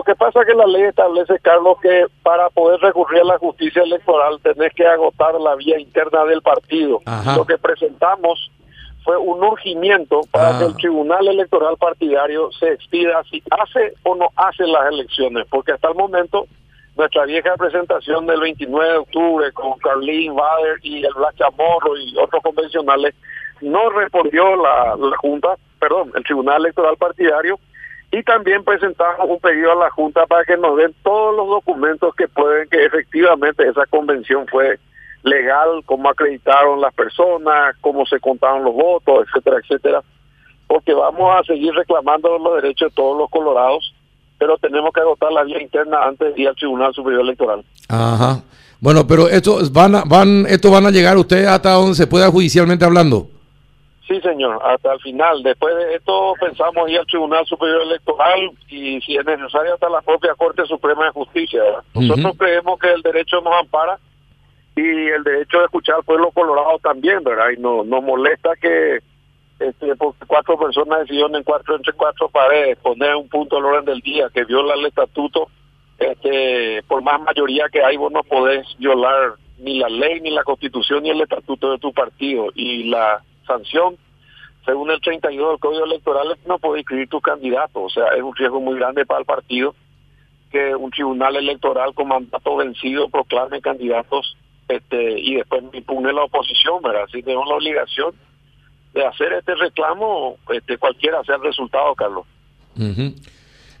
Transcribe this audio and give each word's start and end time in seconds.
lo 0.00 0.04
que 0.04 0.14
pasa 0.14 0.40
es 0.40 0.46
que 0.46 0.54
la 0.54 0.64
ley 0.66 0.84
establece, 0.84 1.38
Carlos, 1.40 1.76
que 1.82 2.06
para 2.22 2.48
poder 2.48 2.80
recurrir 2.80 3.20
a 3.20 3.24
la 3.24 3.38
justicia 3.38 3.82
electoral 3.82 4.40
tenés 4.42 4.72
que 4.72 4.86
agotar 4.86 5.38
la 5.38 5.54
vía 5.56 5.78
interna 5.78 6.24
del 6.24 6.40
partido. 6.40 7.02
Ajá. 7.04 7.36
Lo 7.36 7.44
que 7.44 7.58
presentamos 7.58 8.50
fue 9.04 9.18
un 9.18 9.44
urgimiento 9.44 10.22
para 10.32 10.56
Ah. 10.56 10.58
que 10.58 10.64
el 10.64 10.76
Tribunal 10.76 11.28
Electoral 11.28 11.76
Partidario 11.76 12.50
se 12.52 12.72
expida 12.72 13.22
si 13.30 13.42
hace 13.50 13.92
o 14.04 14.14
no 14.14 14.28
hace 14.36 14.66
las 14.66 14.90
elecciones, 14.90 15.46
porque 15.50 15.72
hasta 15.72 15.88
el 15.88 15.94
momento 15.96 16.46
nuestra 16.96 17.26
vieja 17.26 17.54
presentación 17.58 18.24
del 18.26 18.40
29 18.40 18.92
de 18.92 18.98
octubre 18.98 19.52
con 19.52 19.78
Carlín 19.80 20.34
Bader 20.34 20.78
y 20.82 21.04
el 21.04 21.12
Blas 21.12 21.36
Chamorro 21.36 21.94
y 21.98 22.16
otros 22.16 22.42
convencionales 22.42 23.14
no 23.60 23.90
respondió 23.90 24.56
la, 24.56 24.96
la 24.96 25.16
Junta, 25.18 25.56
perdón, 25.78 26.10
el 26.14 26.24
Tribunal 26.24 26.62
Electoral 26.62 26.96
Partidario 26.96 27.58
y 28.12 28.22
también 28.24 28.64
presentamos 28.64 29.28
un 29.28 29.38
pedido 29.38 29.72
a 29.72 29.76
la 29.76 29.90
Junta 29.90 30.26
para 30.26 30.44
que 30.44 30.56
nos 30.56 30.76
den 30.76 30.94
todos 31.02 31.36
los 31.36 31.48
documentos 31.48 32.14
que 32.16 32.26
pueden 32.28 32.68
que 32.68 32.84
efectivamente 32.84 33.68
esa 33.68 33.86
convención 33.86 34.46
fue 34.48 34.78
legal, 35.22 35.82
cómo 35.86 36.08
acreditaron 36.08 36.80
las 36.80 36.94
personas, 36.94 37.76
cómo 37.80 38.06
se 38.06 38.18
contaron 38.18 38.64
los 38.64 38.74
votos, 38.74 39.26
etcétera, 39.26 39.58
etcétera, 39.62 40.02
porque 40.66 40.94
vamos 40.94 41.38
a 41.38 41.44
seguir 41.44 41.72
reclamando 41.74 42.38
los 42.38 42.62
derechos 42.62 42.90
de 42.90 42.94
todos 42.94 43.16
los 43.16 43.30
colorados, 43.30 43.94
pero 44.38 44.56
tenemos 44.58 44.92
que 44.92 45.00
agotar 45.00 45.30
la 45.30 45.44
vía 45.44 45.62
interna 45.62 45.98
antes 46.04 46.34
de 46.34 46.42
ir 46.42 46.48
al 46.48 46.56
Tribunal 46.56 46.94
Superior 46.94 47.22
Electoral. 47.22 47.64
Ajá. 47.88 48.42
Bueno, 48.80 49.06
pero 49.06 49.28
esto 49.28 49.58
van 49.72 49.94
a, 49.94 50.02
van, 50.04 50.46
esto 50.48 50.70
van 50.70 50.86
a 50.86 50.90
llegar 50.90 51.18
ustedes 51.18 51.46
hasta 51.46 51.72
donde 51.72 51.94
se 51.94 52.06
pueda 52.06 52.30
judicialmente 52.30 52.84
hablando. 52.84 53.28
Sí, 54.10 54.20
señor, 54.22 54.58
hasta 54.64 54.94
el 54.94 54.98
final. 54.98 55.40
Después 55.44 55.72
de 55.76 55.94
esto 55.94 56.34
pensamos 56.40 56.90
ir 56.90 56.98
al 56.98 57.06
Tribunal 57.06 57.46
Superior 57.46 57.82
Electoral 57.82 58.50
y 58.68 59.00
si 59.02 59.16
es 59.16 59.24
necesario 59.24 59.74
hasta 59.74 59.88
la 59.88 60.02
propia 60.02 60.34
Corte 60.34 60.66
Suprema 60.66 61.04
de 61.04 61.12
Justicia. 61.12 61.62
Nosotros 61.94 62.34
creemos 62.36 62.76
que 62.80 62.90
el 62.90 63.02
derecho 63.02 63.40
nos 63.40 63.54
ampara 63.54 64.00
y 64.74 64.80
el 64.80 65.22
derecho 65.22 65.58
de 65.58 65.66
escuchar 65.66 65.94
al 65.94 66.02
pueblo 66.02 66.32
colorado 66.32 66.80
también, 66.80 67.22
¿verdad? 67.22 67.50
Y 67.56 67.60
no, 67.60 67.84
nos 67.84 68.02
molesta 68.02 68.50
que 68.60 68.98
este, 69.60 69.94
porque 69.94 70.26
cuatro 70.26 70.58
personas 70.58 71.02
decidieron 71.02 71.36
en 71.36 71.44
cuatro 71.44 71.76
entre 71.76 71.92
cuatro 71.92 72.28
paredes 72.30 72.78
poner 72.78 73.14
un 73.14 73.28
punto 73.28 73.58
al 73.58 73.64
orden 73.64 73.84
del 73.84 74.00
día 74.00 74.28
que 74.34 74.44
viola 74.44 74.74
el 74.74 74.86
estatuto. 74.86 75.46
Este, 76.00 76.82
por 76.88 77.00
más 77.00 77.20
mayoría 77.20 77.68
que 77.70 77.84
hay, 77.84 77.96
vos 77.96 78.10
no 78.10 78.24
podés 78.24 78.66
violar 78.76 79.34
ni 79.58 79.78
la 79.78 79.88
ley, 79.88 80.20
ni 80.20 80.30
la 80.30 80.42
constitución, 80.42 81.04
ni 81.04 81.10
el 81.10 81.20
estatuto 81.20 81.70
de 81.70 81.78
tu 81.78 81.92
partido. 81.92 82.48
Y 82.56 82.84
la 82.84 83.22
sanción, 83.50 83.96
según 84.64 84.90
el 84.90 85.00
32 85.00 85.50
del 85.50 85.58
Código 85.58 85.84
Electoral, 85.84 86.38
no 86.46 86.58
podés 86.58 86.80
inscribir 86.80 87.08
tu 87.08 87.20
candidato. 87.20 87.82
O 87.82 87.90
sea, 87.90 88.08
es 88.16 88.22
un 88.22 88.34
riesgo 88.36 88.60
muy 88.60 88.78
grande 88.78 89.06
para 89.06 89.20
el 89.20 89.26
partido 89.26 89.74
que 90.50 90.74
un 90.74 90.90
tribunal 90.90 91.36
electoral 91.36 91.94
con 91.94 92.08
mandato 92.08 92.56
vencido 92.56 93.08
proclame 93.08 93.60
candidatos 93.60 94.36
este, 94.68 95.18
y 95.18 95.36
después 95.36 95.62
impugne 95.72 96.12
la 96.12 96.24
oposición, 96.24 96.82
¿verdad? 96.82 97.04
Así 97.04 97.22
tenemos 97.22 97.48
la 97.48 97.54
obligación 97.54 98.14
de 98.92 99.06
hacer 99.06 99.32
este 99.32 99.54
reclamo, 99.54 100.36
este, 100.52 100.76
cualquiera 100.76 101.22
sea 101.24 101.36
el 101.36 101.42
resultado, 101.42 101.94
Carlos. 101.94 102.26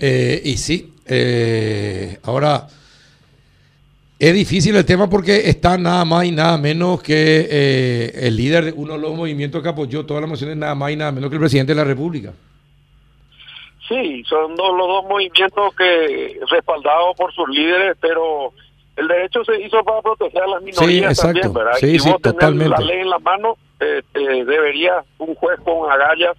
Eh, 0.00 0.40
y 0.44 0.56
sí, 0.56 0.94
eh, 1.06 2.18
ahora 2.24 2.66
es 4.28 4.32
difícil 4.32 4.74
el 4.74 4.86
tema 4.86 5.10
porque 5.10 5.50
está 5.50 5.76
nada 5.76 6.02
más 6.06 6.24
y 6.24 6.30
nada 6.30 6.56
menos 6.56 7.02
que 7.02 7.46
eh, 7.50 8.26
el 8.26 8.36
líder 8.36 8.64
de 8.64 8.72
uno 8.72 8.94
de 8.94 8.98
los 8.98 9.14
movimientos 9.14 9.62
que 9.62 9.68
apoyó 9.68 10.06
todas 10.06 10.22
las 10.22 10.30
mociones, 10.30 10.56
nada 10.56 10.74
más 10.74 10.92
y 10.92 10.96
nada 10.96 11.12
menos 11.12 11.28
que 11.28 11.36
el 11.36 11.40
presidente 11.40 11.72
de 11.72 11.76
la 11.76 11.84
República. 11.84 12.32
Sí, 13.86 14.24
son 14.26 14.56
dos, 14.56 14.74
los 14.78 14.88
dos 14.88 15.04
movimientos 15.04 15.74
que 15.76 16.40
respaldados 16.48 17.14
por 17.18 17.34
sus 17.34 17.46
líderes, 17.50 17.98
pero 18.00 18.54
el 18.96 19.08
derecho 19.08 19.44
se 19.44 19.60
hizo 19.60 19.84
para 19.84 20.00
proteger 20.00 20.42
a 20.42 20.46
las 20.46 20.62
minorías 20.62 21.10
exacto. 21.10 21.40
también, 21.40 21.52
¿verdad? 21.52 21.72
Sí, 21.80 21.90
si 21.90 21.98
sí, 21.98 22.10
vos 22.10 22.22
tenés 22.22 22.38
totalmente. 22.38 22.70
la 22.70 22.80
ley 22.80 23.00
en 23.00 23.10
la 23.10 23.18
mano, 23.18 23.58
este, 23.78 24.44
debería 24.46 25.04
un 25.18 25.34
juez 25.34 25.60
con 25.60 25.92
agallas 25.92 26.34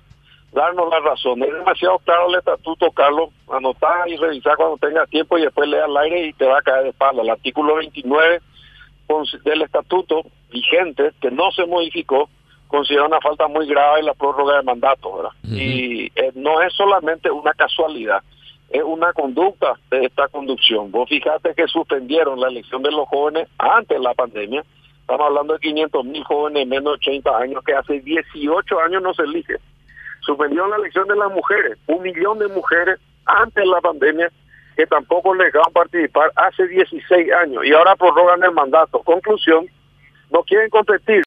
darnos 0.56 0.90
la 0.90 1.00
razón. 1.02 1.44
Es 1.44 1.52
demasiado 1.54 2.00
claro 2.00 2.30
el 2.30 2.36
estatuto, 2.40 2.90
Carlos. 2.92 3.30
Anotar 3.52 4.10
y 4.10 4.16
revisar 4.18 4.56
cuando 4.58 4.78
tengas 4.78 5.08
tiempo 5.10 5.38
y 5.38 5.42
después 5.44 5.70
leer 5.70 5.84
al 5.84 5.98
aire 5.98 6.28
y 6.28 6.34
te 6.34 6.46
va 6.46 6.58
a 6.60 6.62
caer 6.64 6.84
de 6.84 6.90
espalda. 6.90 7.22
El 7.22 7.30
artículo 7.30 7.76
29 7.76 8.40
cons- 9.08 9.42
del 9.44 9.62
estatuto 9.62 10.24
vigente, 10.52 11.12
que 11.22 11.30
no 11.30 11.52
se 11.52 11.66
modificó, 11.66 12.30
considera 12.68 13.06
una 13.06 13.20
falta 13.22 13.48
muy 13.48 13.68
grave 13.68 14.02
la 14.04 14.14
prórroga 14.16 14.58
de 14.58 14.64
mandato, 14.64 15.16
¿verdad? 15.18 15.32
Y 15.44 16.06
eh, 16.16 16.32
no 16.34 16.62
es 16.62 16.74
solamente 16.74 17.30
una 17.30 17.52
casualidad, 17.54 18.24
es 18.70 18.82
una 18.84 19.14
conducta 19.14 19.74
de 19.92 20.06
esta 20.06 20.28
conducción. 20.30 20.92
Vos 20.92 21.08
fijate 21.08 21.54
que 21.54 21.68
suspendieron 21.68 22.40
la 22.40 22.48
elección 22.48 22.82
de 22.82 22.92
los 22.92 23.08
jóvenes 23.08 23.48
antes 23.60 23.98
de 23.98 24.04
la 24.04 24.14
pandemia. 24.16 24.64
Estamos 25.02 25.28
hablando 25.28 25.54
de 25.54 25.60
500 25.60 26.04
mil 26.06 26.24
jóvenes 26.24 26.66
menos 26.68 26.86
de 26.86 27.12
80 27.12 27.38
años 27.38 27.64
que 27.64 27.76
hace 27.76 28.00
18 28.00 28.80
años 28.80 29.04
no 29.04 29.14
se 29.14 29.22
eligen. 29.22 29.58
Suspendieron 30.26 30.72
la 30.72 30.78
elección 30.78 31.08
de 31.08 31.16
las 31.16 31.32
mujeres, 31.32 31.78
un 31.88 32.02
millón 32.02 32.40
de 32.40 32.48
mujeres 32.48 33.00
antes 33.26 33.64
de 33.64 33.70
la 33.70 33.82
pandemia 33.82 34.32
que 34.76 34.86
tampoco 34.88 35.34
les 35.36 35.54
dejaban 35.54 35.72
participar 35.72 36.32
hace 36.36 36.68
16 36.68 37.32
años 37.34 37.64
y 37.66 37.74
ahora 37.74 37.96
prorrogan 37.96 38.44
el 38.44 38.52
mandato. 38.52 39.00
Conclusión, 39.04 39.68
no 40.32 40.44
quieren 40.44 40.70
competir 40.70 41.24